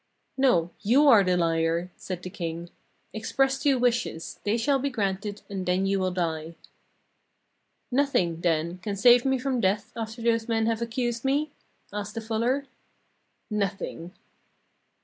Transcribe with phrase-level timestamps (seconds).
[0.35, 2.71] 'No, you are the liar!' said the king.
[3.13, 6.55] 'Express two wishes; they shall be granted, and then you will die.'
[7.91, 11.51] 'Nothing, then, can save me from death after those men have accused me?'
[11.93, 12.65] asked the fuller.
[13.51, 14.11] 'Nothing.'